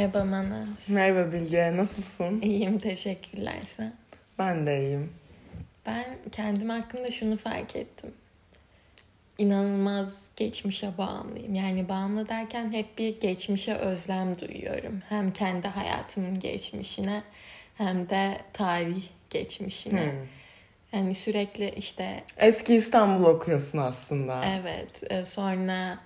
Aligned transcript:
Merhaba 0.00 0.24
Manas. 0.24 0.90
Merhaba 0.90 1.32
Bilge, 1.32 1.76
nasılsın? 1.76 2.40
İyiyim, 2.40 2.78
teşekkürler 2.78 3.58
sen. 3.66 3.92
Ben 4.38 4.66
de 4.66 4.80
iyiyim. 4.80 5.12
Ben 5.86 6.04
kendim 6.32 6.68
hakkında 6.68 7.10
şunu 7.10 7.36
fark 7.36 7.76
ettim. 7.76 8.12
İnanılmaz 9.38 10.28
geçmişe 10.36 10.98
bağımlıyım. 10.98 11.54
Yani 11.54 11.88
bağımlı 11.88 12.28
derken 12.28 12.72
hep 12.72 12.98
bir 12.98 13.20
geçmişe 13.20 13.74
özlem 13.74 14.38
duyuyorum. 14.38 15.00
Hem 15.08 15.32
kendi 15.32 15.68
hayatımın 15.68 16.38
geçmişine 16.38 17.22
hem 17.78 18.10
de 18.10 18.40
tarih 18.52 19.04
geçmişine. 19.30 20.04
Hmm. 20.04 20.18
Yani 20.92 21.14
sürekli 21.14 21.70
işte 21.70 22.24
Eski 22.36 22.74
İstanbul 22.74 23.24
okuyorsun 23.24 23.78
aslında. 23.78 24.44
evet 24.44 25.12
e, 25.12 25.24
sonra 25.24 25.98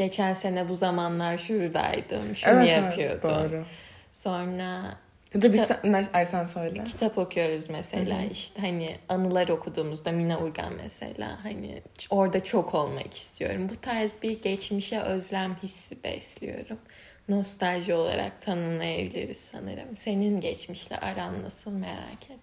geçen 0.00 0.34
sene 0.34 0.68
bu 0.68 0.74
zamanlar 0.74 1.38
şuradaydım, 1.38 2.34
şunu 2.36 2.54
Evet, 2.54 2.68
evet, 2.68 2.98
yapıyordum. 2.98 3.30
doğru. 3.52 3.64
Sonra 4.12 4.82
Ya 5.34 5.42
da 5.42 5.52
bir 5.52 5.58
Kitap- 5.58 5.80
sen, 5.82 6.06
ay 6.12 6.26
sen 6.26 6.44
söyle. 6.44 6.84
kitap 6.84 7.18
okuyoruz 7.18 7.70
mesela 7.70 8.22
işte 8.32 8.60
hani 8.60 8.96
anılar 9.08 9.48
okuduğumuzda 9.48 10.12
Mina 10.12 10.38
Urgan 10.38 10.72
mesela 10.82 11.38
hani 11.44 11.82
orada 12.10 12.44
çok 12.44 12.74
olmak 12.74 13.14
istiyorum. 13.14 13.68
Bu 13.68 13.76
tarz 13.76 14.22
bir 14.22 14.42
geçmişe 14.42 15.00
özlem 15.00 15.56
hissi 15.62 16.04
besliyorum. 16.04 16.78
Nostalji 17.28 17.94
olarak 17.94 18.42
tanımlayabiliriz 18.42 19.36
sanırım. 19.52 19.96
Senin 19.96 20.40
geçmişle 20.40 20.96
aran 20.96 21.42
nasıl 21.42 21.72
merak 21.72 22.22
ettim. 22.24 22.36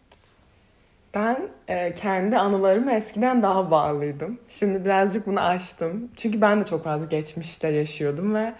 Ben 1.17 1.49
e, 1.67 1.93
kendi 1.93 2.37
anılarıma 2.37 2.91
eskiden 2.91 3.43
daha 3.43 3.71
bağlıydım. 3.71 4.39
Şimdi 4.49 4.85
birazcık 4.85 5.27
bunu 5.27 5.41
aştım. 5.41 6.11
Çünkü 6.17 6.41
ben 6.41 6.61
de 6.61 6.65
çok 6.65 6.83
fazla 6.83 7.05
geçmişte 7.05 7.67
yaşıyordum 7.67 8.35
ve 8.35 8.53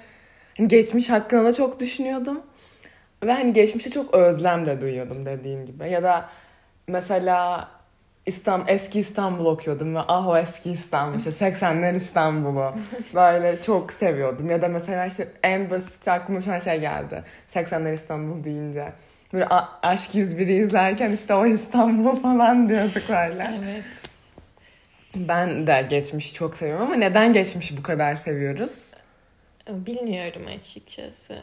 hani 0.57 0.67
geçmiş 0.67 1.09
hakkında 1.09 1.43
da 1.45 1.53
çok 1.53 1.79
düşünüyordum. 1.79 2.41
Ve 3.23 3.33
hani 3.33 3.53
geçmişe 3.53 3.89
çok 3.89 4.13
özlem 4.13 4.65
de 4.65 4.81
duyuyordum 4.81 5.25
dediğim 5.25 5.65
gibi. 5.65 5.89
Ya 5.89 6.03
da 6.03 6.29
mesela 6.87 7.67
İstanbul, 8.25 8.67
eski 8.67 8.99
İstanbul 8.99 9.45
okuyordum 9.45 9.95
ve 9.95 9.99
ah 10.07 10.27
o 10.27 10.37
eski 10.37 10.71
İstanbul 10.71 11.17
işte 11.17 11.29
80'ler 11.29 11.97
İstanbul'u 11.97 12.71
böyle 13.15 13.61
çok 13.61 13.93
seviyordum. 13.93 14.49
Ya 14.49 14.61
da 14.61 14.67
mesela 14.67 15.05
işte 15.05 15.27
en 15.43 15.69
basit 15.69 16.07
aklıma 16.07 16.41
şu 16.41 16.53
an 16.53 16.59
şey 16.59 16.79
geldi 16.79 17.23
80'ler 17.47 17.93
İstanbul 17.93 18.43
deyince. 18.43 18.93
Böyle 19.33 19.45
A- 19.45 19.79
Aşk 19.81 20.15
101'i 20.15 20.53
izlerken 20.53 21.11
işte 21.11 21.33
o 21.33 21.45
İstanbul 21.45 22.15
falan 22.15 22.69
diyorduk 22.69 23.09
böyle. 23.09 23.51
Evet. 23.63 23.83
Ben 25.15 25.67
de 25.67 25.87
geçmişi 25.89 26.33
çok 26.33 26.55
seviyorum 26.55 26.83
ama 26.85 26.95
neden 26.95 27.33
geçmişi 27.33 27.77
bu 27.77 27.83
kadar 27.83 28.15
seviyoruz? 28.15 28.93
Bilmiyorum 29.69 30.41
açıkçası. 30.57 31.41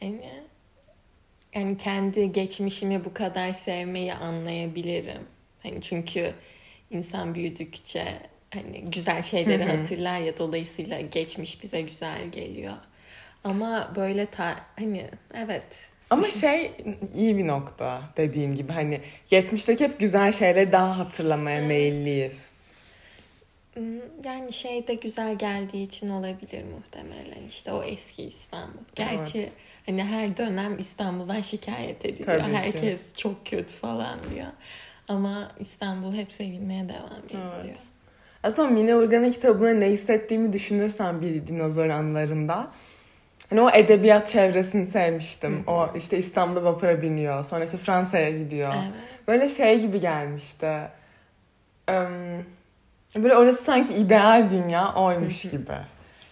Hani 0.00 0.20
yani 1.54 1.76
kendi 1.76 2.32
geçmişimi 2.32 3.04
bu 3.04 3.14
kadar 3.14 3.52
sevmeyi 3.52 4.14
anlayabilirim. 4.14 5.22
Hani 5.62 5.80
çünkü 5.82 6.32
insan 6.90 7.34
büyüdükçe 7.34 8.04
hani 8.50 8.84
güzel 8.84 9.22
şeyleri 9.22 9.64
hatırlar 9.64 10.18
ya 10.18 10.38
dolayısıyla 10.38 11.00
geçmiş 11.00 11.62
bize 11.62 11.80
güzel 11.80 12.28
geliyor. 12.32 12.74
Ama 13.44 13.92
böyle 13.96 14.26
ta 14.26 14.56
hani 14.78 15.04
evet 15.34 15.88
Ama 16.12 16.26
şey 16.26 16.72
iyi 17.14 17.36
bir 17.36 17.46
nokta 17.46 18.02
dediğin 18.16 18.54
gibi 18.54 18.72
hani 18.72 19.00
geçmişteki 19.28 19.84
hep 19.84 19.98
güzel 19.98 20.32
şeyleri 20.32 20.72
daha 20.72 20.98
hatırlamaya 20.98 21.58
Evet. 21.58 21.68
meyilliyiz. 21.68 22.52
Hmm, 23.74 23.84
yani 24.24 24.52
şey 24.52 24.86
de 24.86 24.94
güzel 24.94 25.34
geldiği 25.38 25.82
için 25.82 26.10
olabilir 26.10 26.64
muhtemelen 26.64 27.46
işte 27.48 27.72
o 27.72 27.82
eski 27.82 28.22
İstanbul. 28.22 28.80
Gerçi 28.94 29.38
Evet. 29.38 29.52
hani 29.86 30.04
her 30.04 30.36
dönem 30.36 30.78
İstanbul'dan 30.78 31.40
şikayet 31.40 32.06
ediliyor. 32.06 32.40
Tabii 32.40 32.50
ki. 32.52 32.56
Herkes 32.56 33.14
çok 33.14 33.46
kötü 33.46 33.74
falan 33.74 34.18
diyor. 34.34 34.46
Ama 35.08 35.52
İstanbul 35.60 36.14
hep 36.14 36.32
sevilmeye 36.32 36.88
devam 36.88 37.24
ediyor. 37.26 37.42
Evet. 37.64 37.78
Aslında 38.42 38.68
Mine 38.68 38.94
Urgan'ın 38.96 39.30
kitabına 39.30 39.70
ne 39.70 39.86
hissettiğimi 39.90 40.52
düşünürsen 40.52 41.20
bir 41.20 41.46
dinozor 41.46 41.88
anılarında. 41.88 42.70
Hani 43.52 43.60
o 43.60 43.70
edebiyat 43.70 44.26
çevresini 44.26 44.86
sevmiştim. 44.86 45.64
O 45.66 45.88
işte 45.96 46.18
İstanbul'da 46.18 46.64
vapura 46.64 47.02
biniyor. 47.02 47.44
Sonra 47.44 47.64
işte 47.64 47.76
Fransa'ya 47.76 48.30
gidiyor. 48.30 48.72
Evet. 48.74 48.92
Böyle 49.28 49.48
şey 49.48 49.80
gibi 49.80 50.00
gelmişti. 50.00 50.68
Böyle 53.16 53.36
orası 53.36 53.64
sanki 53.64 53.94
ideal 53.94 54.50
dünya 54.50 54.94
oymuş 54.94 55.42
gibi. 55.42 55.72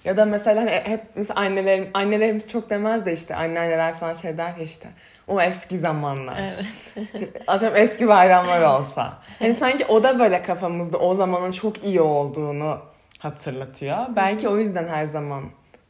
Ya 0.05 0.17
da 0.17 0.25
mesela 0.25 0.61
hani 0.61 0.71
hep 0.71 1.01
mesela 1.15 1.41
annelerim, 1.41 1.91
annelerimiz 1.95 2.49
çok 2.49 2.71
demez 2.71 3.07
de 3.07 3.13
işte 3.13 3.37
anneanneler 3.37 3.95
falan 3.95 4.15
şey 4.15 4.39
der 4.39 4.57
ya 4.57 4.65
işte 4.65 4.89
o 5.29 5.41
eski 5.41 5.79
zamanlar. 5.79 6.41
Evet. 6.41 7.29
Atıyorum 7.47 7.77
eski 7.77 8.09
bayramlar 8.09 8.63
olsa. 8.81 9.19
Hani 9.39 9.55
sanki 9.55 9.87
o 9.87 10.03
da 10.03 10.19
böyle 10.19 10.43
kafamızda 10.43 10.99
o 10.99 11.15
zamanın 11.15 11.53
çok 11.53 11.85
iyi 11.85 12.01
olduğunu 12.01 12.79
hatırlatıyor. 13.19 13.97
Belki 14.17 14.49
o 14.49 14.59
yüzden 14.59 14.89
her 14.89 15.05
zaman 15.05 15.45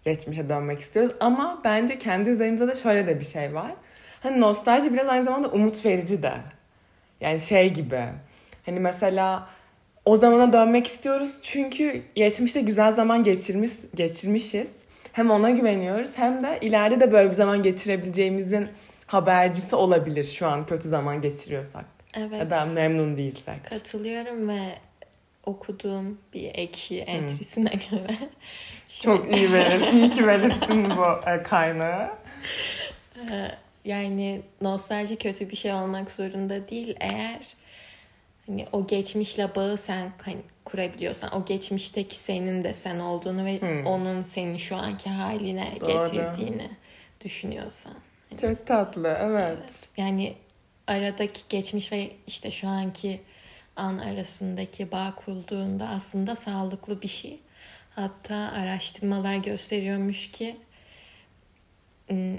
geçmişe 0.05 0.49
dönmek 0.49 0.81
istiyoruz. 0.81 1.12
Ama 1.21 1.61
bence 1.65 1.99
kendi 1.99 2.31
üzerimizde 2.31 2.69
de 2.69 2.75
şöyle 2.75 3.06
de 3.06 3.21
bir 3.21 3.25
şey 3.25 3.55
var. 3.55 3.72
Hani 4.22 4.41
nostalji 4.41 4.93
biraz 4.93 5.09
aynı 5.09 5.25
zamanda 5.25 5.49
umut 5.49 5.84
verici 5.84 6.22
de. 6.22 6.33
Yani 7.21 7.41
şey 7.41 7.72
gibi. 7.72 8.05
Hani 8.66 8.81
mesela 8.81 9.49
o 10.05 10.16
zamana 10.16 10.53
dönmek 10.53 10.87
istiyoruz 10.87 11.38
çünkü 11.43 12.03
geçmişte 12.15 12.61
güzel 12.61 12.93
zaman 12.93 13.25
geçirmiş, 13.25 13.72
geçirmişiz. 13.94 14.83
Hem 15.12 15.31
ona 15.31 15.50
güveniyoruz 15.50 16.11
hem 16.15 16.44
de 16.44 16.59
ileride 16.61 17.00
de 17.00 17.12
böyle 17.12 17.28
bir 17.28 17.34
zaman 17.34 17.62
geçirebileceğimizin 17.62 18.69
habercisi 19.06 19.77
olabilir 19.77 20.25
şu 20.25 20.47
an 20.47 20.67
kötü 20.67 20.88
zaman 20.88 21.21
geçiriyorsak. 21.21 21.84
Evet. 22.15 22.38
Ya 22.38 22.50
da 22.50 22.65
memnun 22.65 23.17
değilsek. 23.17 23.65
Katılıyorum 23.71 24.49
ve 24.49 24.61
okuduğum 25.44 26.19
bir 26.34 26.50
ekşi 26.55 27.00
entrisine 27.00 27.71
göre 27.91 28.17
şey, 28.19 28.28
Çok 29.03 29.33
iyi 29.37 29.53
verir. 29.53 29.93
İyi 29.93 30.11
ki 30.11 30.27
belirttin 30.27 30.91
bu 30.91 31.31
e, 31.31 31.43
kaynağı. 31.43 32.11
e, 33.31 33.51
yani 33.84 34.43
nostalji 34.61 35.17
kötü 35.17 35.51
bir 35.51 35.56
şey 35.56 35.73
olmak 35.73 36.11
zorunda 36.11 36.69
değil 36.69 36.97
eğer 37.00 37.39
hani 38.47 38.67
o 38.73 38.87
geçmişle 38.87 39.55
bağı 39.55 39.77
sen 39.77 40.12
hani 40.23 40.37
kurabiliyorsan 40.65 41.34
o 41.34 41.45
geçmişteki 41.45 42.17
senin 42.17 42.65
de 42.65 42.75
sen 42.75 42.99
olduğunu 42.99 43.45
ve 43.45 43.61
Hmm. 43.61 43.87
onun 43.87 44.23
seni 44.23 44.59
şu 44.59 44.77
anki 44.77 45.11
haline 45.11 45.69
Doğru. 45.81 45.87
getirdiğini 46.12 46.69
düşünüyorsan. 47.25 47.93
Hani 48.31 48.41
Çok 48.41 48.67
tatlı 48.67 49.17
evet. 49.21 49.59
Evet. 49.61 49.89
Yani 49.97 50.34
aradaki 50.87 51.41
geçmiş 51.49 51.93
ve 51.93 52.11
işte 52.27 52.50
şu 52.50 52.69
anki 52.69 53.21
an 53.77 53.99
arasındaki 53.99 54.93
bağ 54.93 55.15
kurulduğunda 55.17 55.89
aslında 55.89 56.37
sağlıklı 56.37 57.03
bir 57.03 57.09
şey. 57.09 57.41
Hatta 57.95 58.37
araştırmalar 58.37 59.37
gösteriyormuş 59.37 60.31
ki 60.31 60.56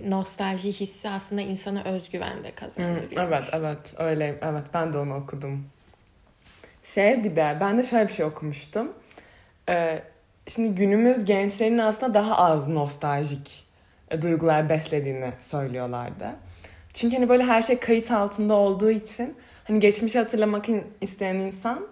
nostalji 0.08 0.72
hissi 0.72 1.10
aslında 1.10 1.42
insana 1.42 1.84
özgüven 1.84 2.44
de 2.44 2.50
Hı, 2.50 2.56
kazandırıyor. 2.56 3.24
evet 3.28 3.44
evet 3.54 3.78
öyle 3.98 4.40
evet 4.42 4.64
ben 4.74 4.94
de 4.94 4.98
onu 4.98 5.16
okudum. 5.16 5.66
Şey 6.84 7.24
bir 7.24 7.36
de 7.36 7.58
ben 7.62 7.78
de 7.78 7.84
şöyle 7.84 8.08
bir 8.08 8.14
şey 8.14 8.26
okumuştum. 8.26 8.94
Ee, 9.70 10.04
şimdi 10.48 10.76
günümüz 10.76 11.26
gençlerinin 11.26 11.78
aslında 11.78 12.14
daha 12.14 12.38
az 12.38 12.68
nostaljik 12.68 13.66
e, 14.12 14.22
duygular 14.22 14.70
beslediğini 14.70 15.32
söylüyorlardı. 15.42 16.36
Çünkü 16.94 17.16
hani 17.16 17.30
böyle 17.30 17.44
her 17.44 17.62
şey 17.62 17.80
kayıt 17.80 18.12
altında 18.12 18.54
olduğu 18.54 18.92
için 18.92 19.38
hani 19.64 19.80
geçmişi 19.80 20.20
hatırlamak 20.20 20.66
isteyen 21.02 21.36
insan 21.36 21.88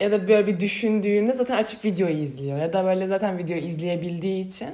ya 0.00 0.12
da 0.12 0.28
böyle 0.28 0.46
bir 0.46 0.60
düşündüğünde 0.60 1.32
zaten 1.32 1.56
açıp 1.56 1.84
videoyu 1.84 2.14
izliyor 2.14 2.58
ya 2.58 2.72
da 2.72 2.84
böyle 2.84 3.06
zaten 3.06 3.38
video 3.38 3.56
izleyebildiği 3.56 4.46
için 4.46 4.68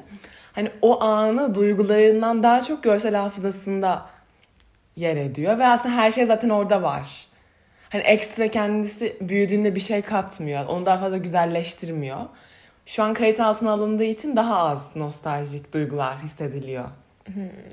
hani 0.52 0.70
o 0.82 1.02
anı 1.02 1.54
duygularından 1.54 2.42
daha 2.42 2.62
çok 2.62 2.82
görsel 2.82 3.14
hafızasında 3.14 4.06
yer 4.96 5.16
ediyor 5.16 5.58
ve 5.58 5.66
aslında 5.66 5.94
her 5.94 6.12
şey 6.12 6.26
zaten 6.26 6.48
orada 6.48 6.82
var. 6.82 7.26
Hani 7.88 8.02
ekstra 8.02 8.48
kendisi 8.48 9.16
büyüdüğünde 9.20 9.74
bir 9.74 9.80
şey 9.80 10.02
katmıyor. 10.02 10.66
Onu 10.66 10.86
daha 10.86 10.98
fazla 10.98 11.16
güzelleştirmiyor. 11.16 12.20
Şu 12.86 13.02
an 13.02 13.14
kayıt 13.14 13.40
altına 13.40 13.72
alındığı 13.72 14.04
için 14.04 14.36
daha 14.36 14.58
az 14.58 14.96
nostaljik 14.96 15.74
duygular 15.74 16.22
hissediliyor. 16.22 16.84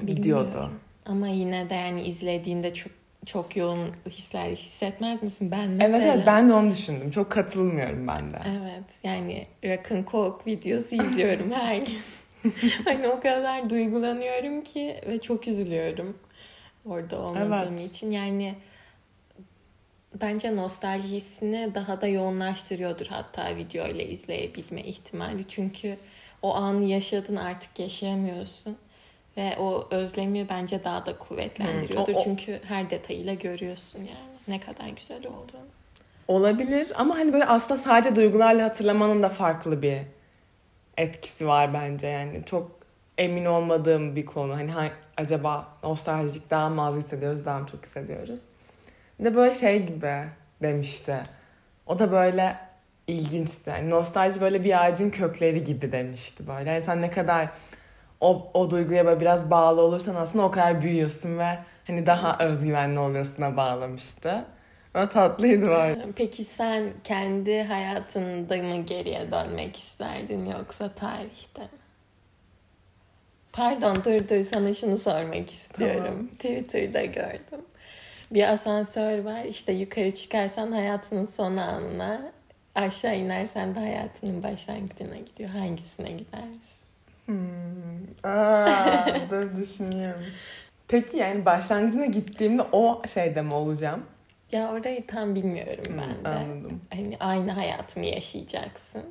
Gidiyordu. 0.06 0.48
Bilmiyorum. 0.48 0.80
Ama 1.06 1.28
yine 1.28 1.70
de 1.70 1.76
yani 1.76 2.04
izlediğinde 2.04 2.74
çok 2.74 2.92
çok 3.26 3.58
yoğun 3.58 3.90
hisler 4.10 4.50
hissetmez 4.50 5.24
misin? 5.24 5.52
Ben 5.52 5.70
mesela. 5.70 5.98
Evet 5.98 6.12
evet 6.16 6.28
ben 6.28 6.50
de 6.50 6.54
onu 6.54 6.72
düşündüm. 6.72 7.12
Çok 7.12 7.32
katılmıyorum 7.32 8.08
ben 8.08 8.34
de. 8.34 8.38
Evet 8.46 9.00
yani 9.04 9.44
Rock'n 9.66 10.06
Coke 10.12 10.52
videosu 10.52 10.96
izliyorum 10.96 11.52
her 11.52 11.78
gün. 11.78 12.00
hani 12.86 13.08
o 13.08 13.20
kadar 13.20 13.70
duygulanıyorum 13.70 14.64
ki 14.64 15.02
ve 15.08 15.22
çok 15.22 15.48
üzülüyorum 15.48 16.18
orada 16.86 17.20
olmadığım 17.20 17.78
için. 17.78 18.12
Yani 18.12 18.56
bence 20.22 20.56
nostalji 20.56 21.08
hissini 21.08 21.72
daha 21.76 22.02
da 22.02 22.08
yoğunlaştırıyordur 22.08 23.08
hatta 23.08 23.56
video 23.56 23.88
ile 23.88 24.08
izleyebilme 24.10 24.82
ihtimali. 24.82 25.48
Çünkü 25.48 25.98
o 26.42 26.56
anı 26.56 26.84
yaşadın 26.84 27.36
artık 27.36 27.80
yaşayamıyorsun. 27.80 28.78
Ve 29.38 29.56
o 29.60 29.88
özlemi 29.92 30.50
bence 30.50 30.84
daha 30.84 31.06
da 31.06 31.18
kuvvetlendiriyordur. 31.18 32.08
Hmm, 32.08 32.16
o, 32.16 32.20
o... 32.20 32.24
Çünkü 32.24 32.60
her 32.68 32.90
detayıyla 32.90 33.34
görüyorsun 33.34 34.00
yani 34.00 34.34
ne 34.48 34.60
kadar 34.60 34.88
güzel 34.88 35.28
olduğunu. 35.28 35.68
Olabilir 36.28 36.92
ama 36.96 37.16
hani 37.16 37.34
böyle 37.34 37.46
aslında 37.46 37.80
sadece 37.80 38.16
duygularla 38.16 38.64
hatırlamanın 38.64 39.24
da 39.24 39.30
farklı 39.30 39.82
bir 39.82 39.98
etkisi 40.98 41.48
var 41.48 41.74
bence 41.74 42.08
yani. 42.08 42.46
Çok 42.46 42.72
emin 43.18 43.46
olmadığım 43.46 44.16
bir 44.16 44.26
konu. 44.26 44.56
Hani 44.56 44.72
ha, 44.72 44.90
acaba 45.18 45.68
nostaljik 45.84 46.50
daha 46.50 46.70
mı 46.70 46.86
az 46.86 46.96
hissediyoruz, 46.96 47.46
daha 47.46 47.60
mı 47.60 47.68
çok 47.72 47.86
hissediyoruz? 47.86 48.40
Bir 49.20 49.26
de 49.26 49.36
böyle 49.36 49.54
şey 49.54 49.86
gibi 49.86 50.24
demişti. 50.62 51.22
O 51.86 52.00
da 52.00 52.12
böyle 52.12 52.58
ilginçti. 53.08 53.70
Yani 53.70 53.90
nostalji 53.90 54.42
böyle 54.42 54.64
bir 54.64 54.86
ağacın 54.86 55.10
kökleri 55.10 55.64
gibi 55.64 55.92
demişti 55.92 56.48
böyle. 56.48 56.70
Yani 56.70 56.84
sen 56.86 57.02
ne 57.02 57.12
kadar 57.12 57.50
o, 58.24 58.52
o 58.54 58.70
duyguya 58.70 59.06
böyle 59.06 59.20
biraz 59.20 59.52
bağlı 59.52 59.82
olursan 59.82 60.16
aslında 60.16 60.46
o 60.46 60.52
kadar 60.52 60.82
büyüyorsun 60.82 61.38
ve 61.38 61.58
hani 61.88 62.06
daha 62.06 62.38
özgüvenli 62.40 63.00
oluyorsun'a 63.00 63.58
bağlamıştı. 63.58 64.46
O 64.96 65.10
tatlıydı 65.10 65.70
var. 65.70 65.96
Peki 66.16 66.44
sen 66.44 66.94
kendi 67.04 67.64
hayatında 67.64 68.58
mı 68.58 68.82
geriye 68.86 69.32
dönmek 69.32 69.76
isterdin 69.76 70.46
yoksa 70.46 70.94
tarihte 70.94 71.62
mi? 71.62 71.68
Pardon 73.54 73.96
dur 73.96 74.30
dur 74.30 74.44
sana 74.54 74.74
şunu 74.74 74.98
sormak 74.98 75.52
istiyorum. 75.52 76.04
Tamam. 76.04 76.28
Twitter'da 76.28 77.06
gördüm. 77.06 77.66
Bir 78.32 78.54
asansör 78.54 79.24
var 79.24 79.44
işte 79.44 79.72
yukarı 79.72 80.14
çıkarsan 80.14 80.72
hayatının 80.72 81.26
son 81.26 81.58
anına 81.58 82.32
aşağı 82.76 83.16
inersen 83.16 83.76
de 83.76 83.80
hayatının 83.80 84.44
başlangıcına 84.44 85.18
gidiyor. 85.18 85.50
Hangisine 85.50 86.12
gidersin? 86.12 86.83
Hmm. 87.26 88.32
Aa, 88.32 89.06
dur 89.30 89.56
düşünüyorum. 89.56 90.24
Peki 90.88 91.18
yani 91.18 91.46
başlangıcına 91.46 92.06
gittiğimde 92.06 92.62
o 92.72 93.02
şeyde 93.14 93.42
mi 93.42 93.54
olacağım? 93.54 94.06
Ya 94.52 94.72
orayı 94.72 95.08
tam 95.08 95.36
bilmiyorum 95.36 95.84
ben 95.90 96.32
de. 96.32 96.38
Anladım. 96.38 96.82
Hani 96.94 97.18
aynı 97.20 97.52
hayatımı 97.52 98.06
yaşayacaksın. 98.06 99.04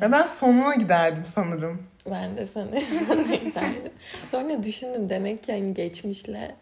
Ve 0.00 0.12
ben 0.12 0.26
sonuna 0.26 0.74
giderdim 0.74 1.26
sanırım. 1.26 1.82
Ben 2.10 2.36
de 2.36 2.46
sanırım 2.46 2.82
sonuna 3.06 3.34
giderdim. 3.34 3.92
Sonra 4.28 4.62
düşündüm 4.62 5.08
demek 5.08 5.44
ki 5.44 5.52
hani 5.52 5.74
geçmişle 5.74 6.54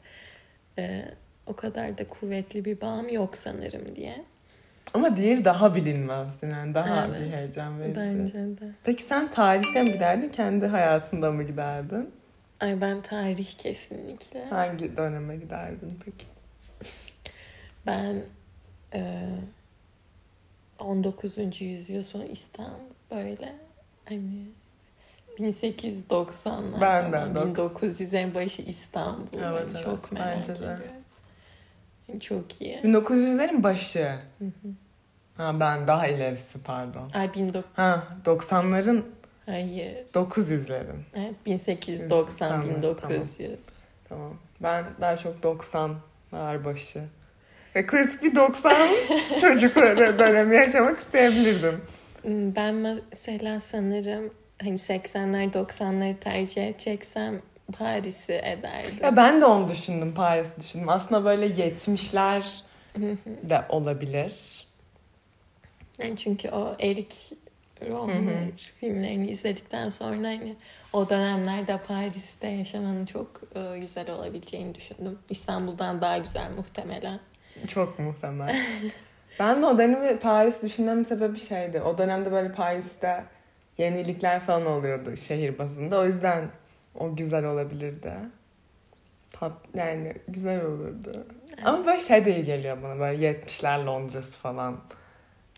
e, 0.79 1.05
o 1.47 1.57
kadar 1.57 1.99
da 1.99 2.09
kuvvetli 2.09 2.65
bir 2.65 2.81
bağım 2.81 3.09
yok 3.09 3.37
sanırım 3.37 3.97
diye. 3.97 4.25
Ama 4.95 5.17
diğeri 5.17 5.45
daha 5.45 5.75
bilinmez. 5.75 6.43
Yani 6.43 6.75
daha 6.75 7.07
evet, 7.07 7.21
bir 7.21 7.37
heyecan 7.37 7.81
verici. 7.81 7.97
Bence 7.97 8.35
de. 8.39 8.71
Peki 8.85 9.03
sen 9.03 9.31
tarihte 9.31 9.83
mi 9.83 9.93
giderdin, 9.93 10.29
kendi 10.29 10.67
hayatında 10.67 11.33
mı 11.33 11.43
giderdin? 11.43 12.11
Ay 12.61 12.81
ben 12.81 13.03
tarih 13.03 13.59
kesinlikle. 13.59 14.45
Hangi 14.45 14.97
döneme 14.97 15.37
giderdin 15.37 15.99
peki? 16.05 16.27
Ben 17.87 18.23
e, 18.95 19.29
19. 20.79 21.61
yüzyıl 21.61 22.03
sonu 22.03 22.25
İstanbul 22.25 22.95
böyle 23.11 23.55
hani 24.05 24.47
1890'lar 25.39 26.81
ben 26.81 27.11
falan, 27.11 27.35
1900'lerin 27.35 28.35
başı 28.35 28.63
İstanbul. 28.63 29.39
Evet, 29.39 29.67
evet, 29.71 29.85
çok 29.85 30.13
merak 30.13 30.39
bence 30.39 30.53
ediyorum. 30.53 30.85
Çok 32.19 32.61
iyi. 32.61 32.77
1900'lerin 32.77 33.63
başı. 33.63 34.19
Hı 34.39 34.45
hı. 34.45 34.69
Ha 35.37 35.61
ben 35.61 35.87
daha 35.87 36.07
ilerisi 36.07 36.63
pardon. 36.65 37.11
Ay 37.15 37.31
19... 37.37 37.63
Ha 37.77 38.07
90'ların 38.25 39.03
Hayır. 39.47 39.97
900'lerin. 40.15 41.01
Evet 41.15 41.35
1890 41.47 42.69
1900. 42.69 42.99
Tamam. 43.09 43.59
tamam. 44.09 44.37
Ben 44.63 44.85
daha 45.01 45.17
çok 45.17 45.37
90'lar 45.37 46.65
başı. 46.65 47.01
E, 47.75 47.87
klasik 47.87 48.23
bir 48.23 48.35
90 48.35 48.73
çocukları 49.41 50.19
dönemi 50.19 50.57
yaşamak 50.57 50.99
isteyebilirdim. 50.99 51.81
Hmm, 52.23 52.57
ben 52.57 52.75
mesela 52.75 53.61
sanırım 53.61 54.31
hani 54.63 54.75
80'ler 54.75 55.53
90'ları 55.53 56.19
tercih 56.19 56.67
edeceksem 56.67 57.43
Paris'i 57.73 58.33
ederdim. 58.33 58.99
Ya 59.03 59.17
ben 59.17 59.41
de 59.41 59.45
onu 59.45 59.69
düşündüm 59.69 60.15
Paris 60.15 60.51
düşündüm. 60.61 60.89
Aslında 60.89 61.25
böyle 61.25 61.47
70'ler 61.47 62.43
de 63.43 63.65
olabilir. 63.69 64.65
Yani 65.99 66.17
çünkü 66.17 66.49
o 66.49 66.77
Eric 66.81 67.17
Rohmer 67.91 68.51
filmlerini 68.81 69.31
izledikten 69.31 69.89
sonra 69.89 70.29
hani 70.29 70.57
o 70.93 71.09
dönemlerde 71.09 71.79
Paris'te 71.89 72.49
yaşamanın 72.49 73.07
çok 73.07 73.41
e, 73.55 73.79
güzel 73.79 74.11
olabileceğini 74.11 74.75
düşündüm. 74.75 75.19
İstanbul'dan 75.31 76.01
daha 76.01 76.19
güzel 76.19 76.51
muhtemelen. 76.57 77.21
Çok 77.69 77.99
muhtemel. 77.99 78.57
ben 79.41 79.63
de 79.63 79.67
o 79.67 79.79
dönemi 79.79 80.19
Paris 80.19 80.63
düşünmemin 80.63 81.03
sebebi 81.03 81.41
şeydi. 81.41 81.81
O 81.81 81.99
dönemde 81.99 82.33
böyle 82.33 82.53
Paris'te 82.53 83.25
yenilikler 83.79 84.41
falan 84.41 84.67
oluyordu 84.67 85.17
şehir 85.17 85.59
bazında. 85.59 85.99
O 85.99 86.05
yüzden 86.05 86.51
o 86.99 87.17
güzel 87.17 87.45
olabilirdi. 87.45 88.13
Tat, 89.33 89.53
yani 89.75 90.15
güzel 90.29 90.65
olurdu. 90.65 91.27
Evet. 91.49 91.67
Ama 91.67 91.87
böyle 91.87 92.01
şey 92.01 92.25
de 92.25 92.37
iyi 92.37 92.45
geliyor 92.45 92.83
bana. 92.83 92.99
Böyle 92.99 93.33
70'ler 93.33 93.87
Londra'sı 93.87 94.39
falan. 94.39 94.81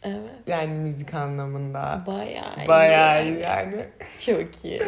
Evet. 0.03 0.31
Yani 0.47 0.75
müzik 0.75 1.15
anlamında. 1.15 2.03
Bayağı 2.07 2.57
iyi. 2.57 2.69
Bayağı 2.69 3.25
iyi 3.25 3.39
yani. 3.39 3.85
Çok 4.27 4.65
iyi. 4.65 4.83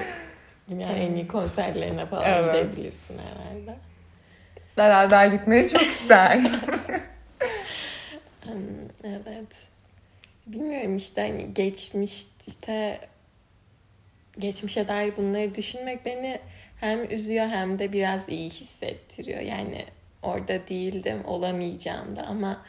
Dünyanın 0.70 0.94
en 0.94 1.14
iyi 1.14 1.26
konserlerine 1.26 2.06
falan 2.06 2.24
evet. 2.24 2.72
gidebilirsin 2.72 3.18
herhalde. 3.18 3.76
Beraber 4.76 5.26
gitmeyi 5.26 5.68
çok 5.68 5.82
isterdim. 5.82 6.52
evet. 9.04 9.68
Bilmiyorum 10.46 10.96
işte 10.96 11.20
hani 11.20 11.54
geçmişte 11.54 13.00
geçmişe 14.38 14.88
dair 14.88 15.16
bunları 15.16 15.54
düşünmek 15.54 16.06
beni 16.06 16.40
hem 16.80 17.10
üzüyor 17.10 17.46
hem 17.46 17.78
de 17.78 17.92
biraz 17.92 18.28
iyi 18.28 18.50
hissettiriyor. 18.50 19.40
Yani 19.40 19.84
orada 20.22 20.68
değildim, 20.68 21.24
olamayacağım 21.24 22.16
da 22.16 22.22
ama 22.26 22.62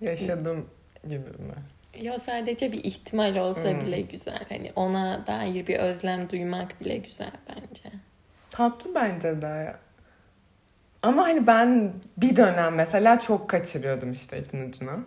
yaşadım 0.00 0.68
gibi 1.02 1.18
mi? 1.18 1.54
Yo 2.02 2.18
sadece 2.18 2.72
bir 2.72 2.84
ihtimal 2.84 3.36
olsa 3.36 3.70
hmm. 3.70 3.80
bile 3.80 4.00
güzel. 4.00 4.40
Hani 4.48 4.72
ona 4.76 5.26
dair 5.26 5.66
bir 5.66 5.76
özlem 5.76 6.30
duymak 6.30 6.80
bile 6.80 6.96
güzel 6.96 7.30
bence. 7.48 7.96
Tatlı 8.50 8.94
bence 8.94 9.42
de. 9.42 9.76
Ama 11.02 11.22
hani 11.22 11.46
ben 11.46 11.92
bir 12.16 12.36
dönem 12.36 12.74
mesela 12.74 13.20
çok 13.20 13.50
kaçırıyordum 13.50 14.12
işte 14.12 14.38
ipin 14.38 14.68
ucuna. 14.68 14.98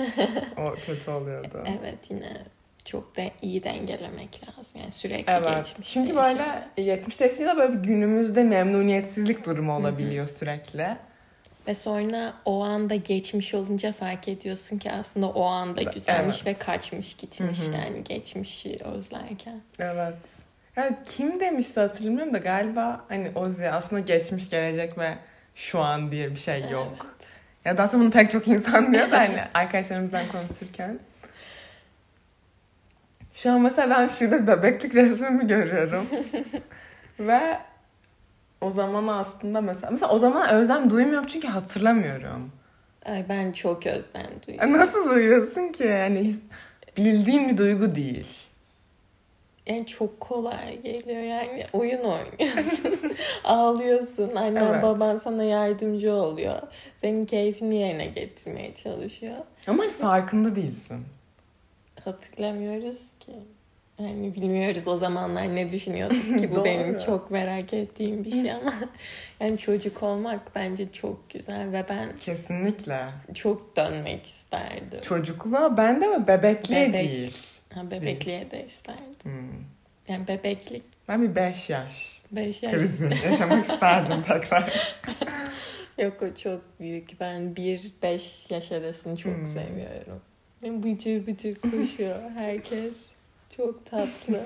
o 0.56 0.74
kötü 0.86 1.10
oluyordu. 1.10 1.64
Evet 1.80 2.10
yine 2.10 2.42
çok 2.84 3.16
da 3.16 3.22
iyi 3.42 3.64
dengelemek 3.64 4.40
lazım. 4.48 4.80
Yani 4.80 4.92
sürekli 4.92 5.32
evet. 5.32 5.56
geçmiş. 5.56 5.92
Çünkü 5.92 6.16
böyle 6.16 6.68
70'te 6.78 7.26
yaşında 7.26 7.56
böyle 7.56 7.72
bir 7.72 7.88
günümüzde 7.88 8.44
memnuniyetsizlik 8.44 9.46
durumu 9.46 9.76
olabiliyor 9.76 10.26
sürekli. 10.26 10.96
Ve 11.66 11.74
sonra 11.74 12.34
o 12.44 12.64
anda 12.64 12.94
geçmiş 12.94 13.54
olunca 13.54 13.92
fark 13.92 14.28
ediyorsun 14.28 14.78
ki 14.78 14.92
aslında 14.92 15.28
o 15.28 15.44
anda 15.44 15.82
güzelmiş 15.82 16.42
evet. 16.42 16.46
ve 16.46 16.64
kaçmış 16.64 17.14
gitmiş 17.14 17.60
Hı-hı. 17.60 17.76
yani 17.76 18.04
geçmişi 18.04 18.78
özlerken. 18.84 19.60
Evet. 19.78 20.16
Yani 20.76 20.96
kim 21.04 21.40
demişti 21.40 21.80
hatırlamıyorum 21.80 22.34
da 22.34 22.38
galiba 22.38 23.04
hani 23.08 23.30
Ozzy 23.34 23.68
aslında 23.68 24.00
geçmiş 24.00 24.50
gelecek 24.50 24.98
ve 24.98 25.18
şu 25.54 25.80
an 25.80 26.12
diye 26.12 26.30
bir 26.30 26.40
şey 26.40 26.60
yok. 26.70 27.06
Evet. 27.06 27.28
Ya 27.64 27.78
da 27.78 27.82
aslında 27.82 28.02
bunu 28.02 28.10
pek 28.10 28.30
çok 28.30 28.48
insan 28.48 28.92
diyor 28.92 29.10
da 29.10 29.18
hani 29.18 29.40
arkadaşlarımızdan 29.54 30.28
konuşurken. 30.28 30.98
Şu 33.34 33.52
an 33.52 33.60
mesela 33.60 33.90
ben 33.90 34.08
şurada 34.08 34.46
bebeklik 34.46 34.94
resmimi 34.94 35.46
görüyorum. 35.46 36.06
ve 37.20 37.40
o 38.60 38.70
zaman 38.70 39.06
aslında 39.08 39.60
mesela 39.60 39.90
mesela 39.90 40.12
o 40.12 40.18
zaman 40.18 40.48
özlem 40.48 40.90
duymuyorum 40.90 41.26
çünkü 41.26 41.48
hatırlamıyorum. 41.48 42.52
Ay 43.04 43.24
ben 43.28 43.52
çok 43.52 43.86
özlem 43.86 44.30
duyuyorum. 44.46 44.72
Nasıl 44.72 45.10
duyuyorsun 45.10 45.68
ki? 45.68 45.84
Yani 45.84 46.34
bildiğin 46.96 47.48
bir 47.48 47.56
duygu 47.56 47.94
değil. 47.94 48.26
Yani 49.66 49.86
çok 49.86 50.20
kolay 50.20 50.82
geliyor 50.82 51.22
yani 51.22 51.64
oyun 51.72 52.00
oynuyorsun. 52.00 53.00
Ağlıyorsun. 53.44 54.34
Annen 54.36 54.66
evet. 54.66 54.82
baban 54.82 55.16
sana 55.16 55.44
yardımcı 55.44 56.14
oluyor. 56.14 56.62
Senin 56.96 57.26
keyfini 57.26 57.76
yerine 57.76 58.06
getirmeye 58.06 58.74
çalışıyor. 58.74 59.36
Ama 59.66 59.84
farkında 60.00 60.56
değilsin. 60.56 61.04
Hatırlamıyoruz 62.04 63.12
ki. 63.20 63.32
Yani 63.98 64.34
bilmiyoruz 64.34 64.88
o 64.88 64.96
zamanlar 64.96 65.56
ne 65.56 65.70
düşünüyorduk 65.70 66.38
ki 66.38 66.50
bu 66.56 66.64
benim 66.64 66.98
çok 66.98 67.30
merak 67.30 67.74
ettiğim 67.74 68.24
bir 68.24 68.30
şey 68.30 68.52
ama 68.52 68.74
yani 69.40 69.58
çocuk 69.58 70.02
olmak 70.02 70.54
bence 70.54 70.92
çok 70.92 71.30
güzel 71.30 71.72
ve 71.72 71.84
ben 71.88 72.16
kesinlikle 72.16 73.08
çok 73.34 73.76
dönmek 73.76 74.26
isterdim. 74.26 75.00
Çocukluğa 75.02 75.76
ben 75.76 76.00
de 76.00 76.06
mi 76.06 76.26
bebekliğe 76.26 76.88
Bebek. 76.88 77.08
değil. 77.08 77.36
Ha, 77.74 77.90
bebekliğe 77.90 78.50
de 78.50 78.64
isterdim. 78.64 79.04
Hmm. 79.22 79.64
Yani 80.08 80.28
bebeklik. 80.28 80.82
Ben 81.08 81.22
bir 81.22 81.34
5 81.34 81.70
yaş. 81.70 82.22
5 82.30 82.62
yaş. 82.62 82.72
Krizini 82.72 83.14
yaşamak 83.24 83.64
isterdim 83.64 84.22
tekrar. 84.28 84.94
Yok 85.98 86.22
o 86.22 86.34
çok 86.34 86.80
büyük. 86.80 87.20
Ben 87.20 87.42
1-5 87.42 88.54
yaş 88.54 88.72
arasını 88.72 89.16
çok 89.16 89.36
hmm. 89.36 89.46
seviyorum. 89.46 90.20
Bıcır 90.62 91.26
bıcır 91.26 91.54
koşuyor 91.54 92.30
herkes. 92.30 93.10
Çok 93.56 93.86
tatlı. 93.86 94.42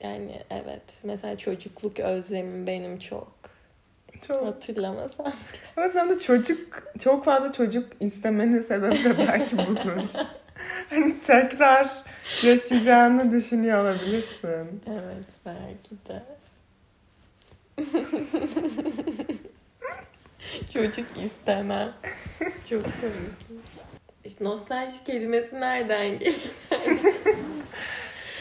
yani 0.00 0.42
evet. 0.50 1.00
Mesela 1.04 1.38
çocukluk 1.38 2.00
özlemim 2.00 2.66
benim 2.66 2.98
çok. 2.98 3.32
Çok. 4.26 4.46
Hatırlamasam. 4.46 5.32
Ama 5.76 5.88
sen 5.88 6.10
de 6.10 6.18
çocuk, 6.18 6.92
çok 7.00 7.24
fazla 7.24 7.52
çocuk 7.52 7.92
istemenin 8.00 8.62
sebebi 8.62 9.04
de 9.04 9.18
belki 9.18 9.58
budur. 9.58 10.02
hani 10.90 11.20
tekrar 11.20 11.90
yaşayacağını 12.42 13.30
düşünüyor 13.30 13.80
olabilirsin. 13.84 14.82
Evet 14.86 15.26
belki 15.46 15.90
de. 16.08 16.22
Çocuk 20.72 21.06
istemem. 21.24 21.92
Çok 22.70 22.82
komik. 22.82 23.66
İşte 24.24 24.44
nostalji 24.44 25.04
kelimesi 25.04 25.60
nereden 25.60 26.18
geliyor? 26.18 26.34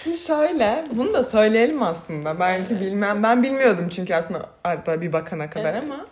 Şimdi 0.04 0.18
şöyle, 0.18 0.86
bunu 0.92 1.14
da 1.14 1.24
söyleyelim 1.24 1.84
aslında. 1.84 2.40
Belki 2.40 2.74
evet. 2.74 2.84
bilmem, 2.84 3.24
ben 3.24 3.44
bilmiyordum 3.44 3.90
çünkü 3.90 4.16
aslında 4.16 4.50
böyle 4.88 5.02
bir 5.02 5.14
bakana 5.14 5.50
kadar 5.50 5.74
evet. 5.74 5.84
ama. 5.84 6.06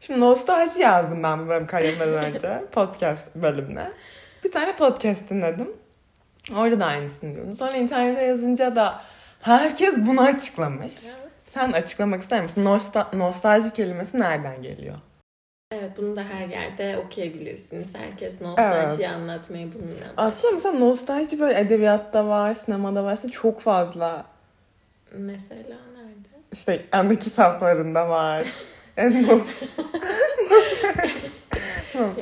Şimdi 0.00 0.20
nostalji 0.20 0.80
yazdım 0.80 1.22
ben 1.22 1.44
bu 1.44 1.48
bölüm 1.48 1.66
kaydetmeden 1.66 2.24
önce 2.24 2.64
podcast 2.72 3.34
bölümüne. 3.34 3.90
Bir 4.44 4.52
tane 4.52 4.76
podcast 4.76 5.30
dinledim. 5.30 5.68
Orada 6.56 6.80
da 6.80 6.86
aynısını 6.86 7.34
diyordu. 7.34 7.54
Sonra 7.54 7.76
internete 7.76 8.22
yazınca 8.22 8.76
da 8.76 9.02
herkes 9.40 9.94
bunu 9.96 10.20
açıklamış. 10.20 10.94
Evet. 11.04 11.30
Sen 11.46 11.72
açıklamak 11.72 12.22
ister 12.22 12.42
misin? 12.42 12.64
Nostal 12.64 13.04
nostalji 13.12 13.72
kelimesi 13.72 14.20
nereden 14.20 14.62
geliyor? 14.62 14.96
Evet 15.74 15.90
bunu 15.96 16.16
da 16.16 16.24
her 16.24 16.48
yerde 16.48 16.98
okuyabilirsiniz. 16.98 17.94
Herkes 17.94 18.40
nostalji 18.40 19.02
evet. 19.02 19.14
anlatmayı 19.14 19.74
bununla 19.74 19.92
başlıyor. 19.92 20.14
Aslında 20.16 20.54
mesela 20.54 20.74
nostalji 20.74 21.40
böyle 21.40 21.60
edebiyatta 21.60 22.26
var, 22.26 22.54
sinemada 22.54 23.04
var. 23.04 23.18
Çok 23.32 23.60
fazla. 23.60 24.26
Mesela 25.14 25.78
nerede? 25.94 26.28
İşte 26.52 26.78
anı 26.92 27.16
kitaplarında 27.16 28.08
var. 28.08 28.46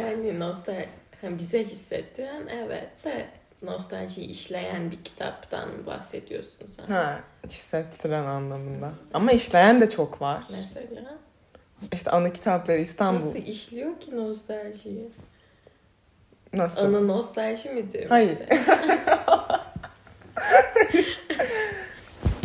yani 0.00 0.40
nostalji 0.40 0.88
bize 1.22 1.64
hissettiren 1.64 2.46
evet 2.46 2.88
de 3.04 3.26
nostaljiyi 3.62 4.26
işleyen 4.26 4.90
bir 4.90 5.04
kitaptan 5.04 5.86
bahsediyorsun 5.86 6.66
sen. 6.66 6.86
Ha, 6.86 7.20
hissettiren 7.46 8.24
anlamında. 8.24 8.92
Ama 9.14 9.32
işleyen 9.32 9.80
de 9.80 9.88
çok 9.88 10.22
var. 10.22 10.44
Mesela? 10.50 11.18
İşte 11.92 12.10
anı 12.10 12.32
kitapları 12.32 12.78
İstanbul. 12.78 13.26
Nasıl 13.26 13.38
işliyor 13.38 14.00
ki 14.00 14.16
nostaljiyi? 14.16 15.08
Nasıl? 16.52 16.84
Anı 16.84 17.08
nostalji 17.08 17.70
midir? 17.70 18.08
Hayır. 18.08 18.38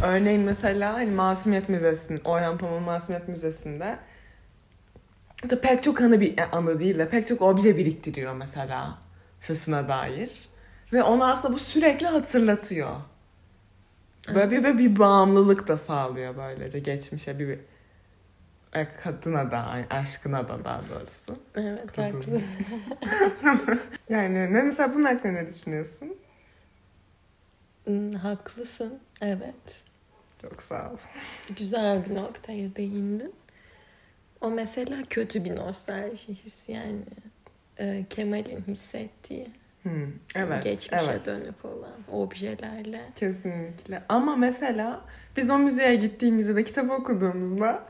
Örneğin 0.03 0.41
mesela 0.41 0.93
hani 0.93 1.11
Masumiyet 1.11 1.69
Müzesi'nin, 1.69 2.21
Orhan 2.25 2.57
Pamuk'un 2.57 2.83
Masumiyet 2.83 3.27
Müzesi'nde 3.27 3.97
de 5.49 5.61
pek 5.61 5.83
çok 5.83 6.01
anı, 6.01 6.21
bir, 6.21 6.35
anı 6.51 6.79
değil 6.79 6.99
de 6.99 7.09
pek 7.09 7.27
çok 7.27 7.41
obje 7.41 7.77
biriktiriyor 7.77 8.33
mesela 8.33 8.97
Füsun'a 9.39 9.89
dair. 9.89 10.47
Ve 10.93 11.03
onu 11.03 11.25
aslında 11.25 11.53
bu 11.53 11.59
sürekli 11.59 12.07
hatırlatıyor. 12.07 12.95
Böyle 14.35 14.51
bir, 14.51 14.63
bir, 14.63 14.77
bir 14.77 14.99
bağımlılık 14.99 15.67
da 15.67 15.77
sağlıyor 15.77 16.37
böylece 16.37 16.79
geçmişe 16.79 17.39
bir, 17.39 17.47
bir 17.47 17.53
e, 17.53 17.59
kadına 19.03 19.51
da 19.51 19.86
aşkına 19.89 20.50
da 20.50 20.65
daha 20.65 20.82
doğrusu. 20.89 21.39
Evet 21.56 21.98
haklısın. 21.98 22.65
yani 24.10 24.53
ne 24.53 24.63
mesela 24.63 24.94
bunun 24.94 25.03
hakkında 25.03 25.32
ne 25.32 25.50
düşünüyorsun? 25.50 26.18
Hmm, 27.84 28.12
haklısın 28.12 29.00
evet. 29.22 29.84
Çok 30.42 30.63
sağ 30.63 30.92
ol. 30.92 30.98
Güzel 31.58 32.06
bir 32.10 32.15
noktaya 32.15 32.75
değindin. 32.75 33.34
O 34.42 34.51
mesela 34.51 35.03
kötü 35.10 35.46
bir 35.46 35.56
nostalji 35.56 36.34
hissi 36.34 36.72
yani. 36.72 37.01
E, 37.80 38.06
Kemal'in 38.10 38.63
hissettiği. 38.68 39.48
Hmm, 39.84 40.12
evet. 40.36 40.63
Geçmişe 40.63 41.12
evet. 41.12 41.25
dönük 41.25 41.65
olan 41.65 41.94
objelerle. 42.12 43.01
Kesinlikle. 43.15 44.03
Ama 44.10 44.36
mesela 44.36 45.01
biz 45.38 45.50
o 45.50 45.58
müzeye 45.58 45.96
gittiğimizde 45.96 46.56
de 46.56 46.63
kitabı 46.63 46.94
okuduğumuzda 46.94 47.84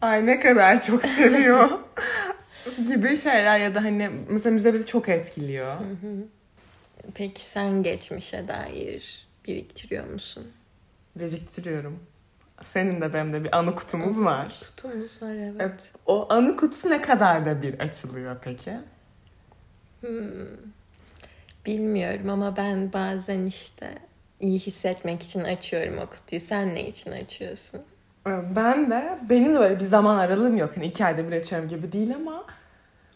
ay 0.00 0.26
ne 0.26 0.40
kadar 0.40 0.80
çok 0.80 1.06
seviyor 1.06 1.70
gibi 2.86 3.16
şeyler 3.16 3.58
ya 3.58 3.74
da 3.74 3.84
hani 3.84 4.10
mesela 4.28 4.52
müze 4.52 4.74
bizi 4.74 4.86
çok 4.86 5.08
etkiliyor. 5.08 5.76
Peki 7.14 7.44
sen 7.44 7.82
geçmişe 7.82 8.48
dair 8.48 9.26
biriktiriyor 9.48 10.06
musun? 10.06 10.46
Biriktiriyorum. 11.16 12.00
Senin 12.62 13.00
de 13.00 13.14
benim 13.14 13.32
de 13.32 13.44
bir 13.44 13.58
anı 13.58 13.74
kutumuz 13.74 14.20
var. 14.20 14.60
Kutumuz 14.66 15.22
var 15.22 15.34
evet. 15.34 15.54
evet. 15.60 15.90
O 16.06 16.26
anı 16.30 16.56
kutusu 16.56 16.90
ne 16.90 17.02
kadar 17.02 17.46
da 17.46 17.62
bir 17.62 17.74
açılıyor 17.74 18.36
peki? 18.42 18.72
Hmm. 20.00 20.46
Bilmiyorum 21.66 22.30
ama 22.30 22.56
ben 22.56 22.92
bazen 22.92 23.46
işte 23.46 23.98
iyi 24.40 24.58
hissetmek 24.58 25.22
için 25.22 25.40
açıyorum 25.40 25.98
o 25.98 26.06
kutuyu. 26.06 26.40
Sen 26.40 26.74
ne 26.74 26.88
için 26.88 27.10
açıyorsun? 27.10 27.82
Ben 28.56 28.90
de 28.90 29.18
benim 29.30 29.54
de 29.54 29.60
böyle 29.60 29.80
bir 29.80 29.84
zaman 29.84 30.16
aralığım 30.16 30.56
yok. 30.56 30.70
Hani 30.76 30.86
iki 30.86 31.04
ayda 31.04 31.28
bir 31.28 31.36
açıyorum 31.36 31.68
gibi 31.68 31.92
değil 31.92 32.14
ama 32.16 32.44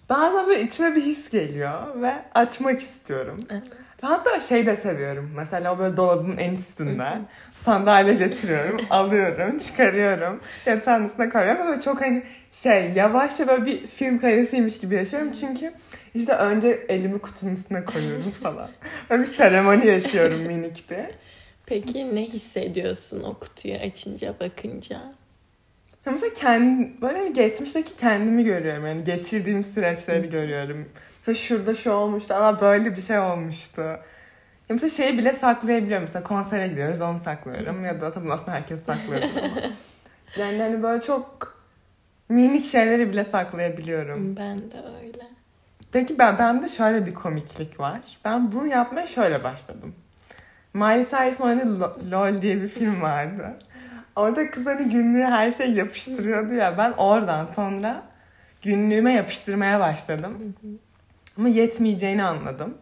bazen 0.09 0.47
böyle 0.47 0.63
içime 0.63 0.97
bir 0.97 1.01
his 1.01 1.31
geliyor 1.31 2.03
ve 2.03 2.13
açmak 2.35 2.79
istiyorum. 2.79 3.37
Evet. 3.51 3.63
Hatta 4.03 4.41
şey 4.41 4.67
de 4.67 4.77
seviyorum. 4.77 5.31
Mesela 5.37 5.75
o 5.75 5.79
böyle 5.79 5.97
dolabın 5.97 6.37
en 6.37 6.53
üstünde 6.53 7.19
sandalye 7.53 8.15
getiriyorum, 8.15 8.81
alıyorum, 8.91 9.59
çıkarıyorum. 9.59 10.41
Yatağın 10.67 11.05
üstüne 11.05 11.29
koyuyorum 11.29 11.73
ve 11.73 11.81
çok 11.81 12.01
hani 12.01 12.23
şey 12.53 12.93
yavaş 12.93 13.41
ve 13.41 13.49
böyle 13.49 13.67
bir 13.67 13.87
film 13.87 14.19
karesiymiş 14.19 14.79
gibi 14.81 14.95
yaşıyorum. 14.95 15.33
Çünkü 15.33 15.73
işte 16.15 16.33
önce 16.33 16.69
elimi 16.89 17.19
kutunun 17.19 17.53
üstüne 17.53 17.85
koyuyorum 17.85 18.31
falan. 18.43 18.69
Böyle 19.11 19.23
bir 19.23 19.29
seremoni 19.29 19.87
yaşıyorum 19.87 20.41
minik 20.41 20.91
bir. 20.91 21.30
Peki 21.71 22.15
ne 22.17 22.23
hissediyorsun 22.23 23.23
o 23.23 23.35
kutuyu 23.35 23.75
açınca 23.75 24.35
bakınca? 24.41 24.97
Ya 26.07 26.13
mesela 26.13 26.33
kendi, 26.35 27.03
böyle 27.03 27.19
hani 27.19 27.33
geçmişteki 27.33 27.97
kendimi 27.97 28.45
görüyorum. 28.45 28.87
Yani 28.87 29.05
geçirdiğim 29.05 29.65
süreçleri 29.65 30.31
görüyorum. 30.31 30.89
Mesela 31.19 31.37
şurada 31.37 31.75
şu 31.75 31.91
olmuştu. 31.91 32.35
Aa 32.35 32.61
böyle 32.61 32.97
bir 32.97 33.01
şey 33.01 33.19
olmuştu. 33.19 33.81
Ya 33.81 34.01
mesela 34.71 34.91
şeyi 34.91 35.19
bile 35.19 35.33
saklayabiliyorum. 35.33 36.03
Mesela 36.03 36.25
konsere 36.25 36.69
gidiyoruz 36.69 37.01
onu 37.01 37.19
saklıyorum. 37.19 37.85
ya 37.85 38.01
da 38.01 38.13
tabii 38.13 38.33
aslında 38.33 38.53
herkes 38.53 38.83
saklıyor 38.83 39.23
ama. 39.23 39.63
yani 40.37 40.63
hani 40.63 40.83
böyle 40.83 41.03
çok 41.03 41.57
minik 42.29 42.65
şeyleri 42.65 43.13
bile 43.13 43.25
saklayabiliyorum. 43.25 44.37
Ben 44.37 44.59
de 44.59 44.77
öyle. 45.03 45.27
Peki 45.93 46.19
ben, 46.19 46.39
bende 46.39 46.69
şöyle 46.69 47.07
bir 47.07 47.15
komiklik 47.15 47.81
var. 47.81 48.01
Ben 48.25 48.53
bunu 48.53 48.67
yapmaya 48.67 49.07
şöyle 49.07 49.45
başladım. 49.45 49.95
Miley 50.75 51.07
Cyrus'ın 51.11 51.45
oynadığı 51.45 52.11
LOL 52.11 52.43
diye 52.43 52.63
bir 52.63 52.69
film 52.69 53.03
vardı. 53.03 53.59
Orada 54.17 54.51
kız 54.51 54.67
hani 54.67 54.89
günlüğü 54.93 55.23
her 55.23 55.53
şey 55.53 55.73
yapıştırıyordu 55.73 56.55
ya. 56.55 56.79
Ben 56.79 56.93
oradan 56.93 57.47
sonra 57.47 58.03
günlüğüme 58.63 59.13
yapıştırmaya 59.13 59.81
başladım. 59.81 60.55
Ama 61.39 61.49
yetmeyeceğini 61.49 62.25
anladım. 62.25 62.79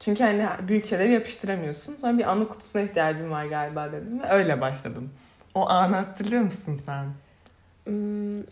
Çünkü 0.00 0.24
hani 0.24 0.46
büyük 0.68 0.86
şeyleri 0.86 1.12
yapıştıramıyorsun. 1.12 1.96
Sonra 1.96 2.18
bir 2.18 2.30
anı 2.30 2.48
kutusuna 2.48 2.82
ihtiyacım 2.82 3.30
var 3.30 3.44
galiba 3.44 3.92
dedim 3.92 4.22
ve 4.22 4.28
öyle 4.28 4.60
başladım. 4.60 5.10
O 5.54 5.68
anı 5.68 5.96
hatırlıyor 5.96 6.42
musun 6.42 6.80
sen? 6.86 7.06
Hmm, 7.84 8.42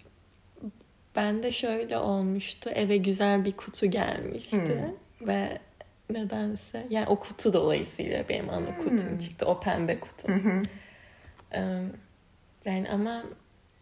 ben 1.16 1.42
de 1.42 1.52
şöyle 1.52 1.98
olmuştu. 1.98 2.70
Eve 2.75 2.96
güzel 2.96 3.44
bir 3.44 3.52
kutu 3.52 3.87
gelmişti. 3.87 4.94
Hmm. 5.18 5.28
Ve 5.28 5.58
nedense 6.11 6.87
yani 6.91 7.07
o 7.07 7.19
kutu 7.19 7.53
dolayısıyla 7.53 8.29
benim 8.29 8.50
anı 8.50 8.79
kutum 8.79 9.11
hmm. 9.11 9.19
çıktı. 9.19 9.47
O 9.47 9.61
pembe 9.61 10.00
kutum. 10.00 10.45
Hmm. 10.45 10.62
yani 12.65 12.91
ama 12.91 13.23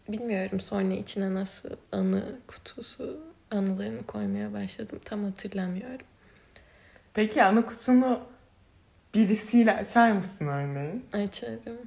bilmiyorum 0.08 0.60
sonra 0.60 0.94
içine 0.94 1.34
nasıl 1.34 1.70
anı 1.92 2.24
kutusu 2.46 3.20
anılarını 3.50 4.06
koymaya 4.06 4.52
başladım. 4.52 5.00
Tam 5.04 5.24
hatırlamıyorum. 5.24 6.06
Peki 7.14 7.42
anı 7.42 7.66
kutunu 7.66 8.20
birisiyle 9.14 9.76
açar 9.76 10.12
mısın 10.12 10.46
örneğin? 10.46 11.04
Açarım. 11.12 11.78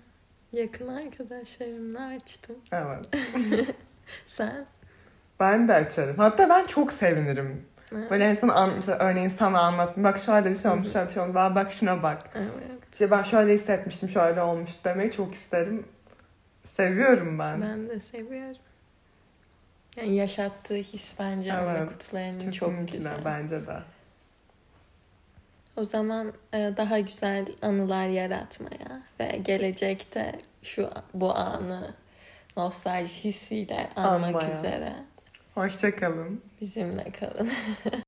Yakın 0.54 0.88
arkadaşlarımla 0.88 2.06
açtım. 2.06 2.56
Evet. 2.72 3.10
Sen? 4.26 4.66
Ben 5.40 5.68
de 5.68 5.74
açarım. 5.74 6.18
Hatta 6.18 6.50
ben 6.50 6.66
çok 6.66 6.94
sevinirim. 6.94 7.66
Evet. 7.92 8.12
Böyle 8.12 8.36
sana 8.36 8.54
an, 8.54 8.72
mesela 8.76 8.98
örneğin 8.98 9.30
sana 9.30 9.62
anlattım. 9.62 10.04
Bak 10.04 10.18
şöyle 10.18 10.52
bir 10.52 10.56
şey 10.56 10.72
olmuş, 10.72 10.92
şöyle 10.92 11.08
bir 11.08 11.14
şey 11.14 11.22
olmuş. 11.22 11.36
Bak, 11.36 11.56
bak 11.56 11.74
şuna 11.74 12.04
bak. 12.04 12.30
Evet. 12.36 12.80
İşte 12.92 13.12
ben 13.12 13.24
şöyle 13.24 13.54
hissetmiştim, 13.54 14.10
şöyle 14.10 14.42
olmuş 14.42 14.70
demeyi 14.86 15.12
çok 15.12 15.34
isterim. 15.34 15.86
Seviyorum 16.64 17.40
ben. 17.40 17.62
Ben 17.62 17.90
de 17.90 18.00
seviyorum. 18.00 18.62
Yani 19.98 20.16
yaşattığı 20.16 20.76
his 20.76 21.20
bence 21.20 21.54
evet, 21.64 22.14
Anne 22.14 22.52
çok 22.52 22.92
güzel. 22.92 23.26
bence 23.26 23.68
de. 23.68 23.80
O 25.78 25.84
zaman 25.84 26.34
e, 26.54 26.74
daha 26.78 27.00
güzel 27.00 27.46
anılar 27.62 28.08
yaratmaya 28.08 29.02
ve 29.20 29.38
gelecekte 29.38 30.36
şu 30.64 30.90
bu 31.14 31.36
anı 31.36 31.94
nostalji 32.58 33.24
hissiyle 33.24 33.90
anmak 33.96 34.36
Anmaya. 34.36 34.52
üzere. 34.52 34.94
Hoşçakalın. 35.60 36.42
Bizimle 36.62 37.12
kalın. 37.20 37.50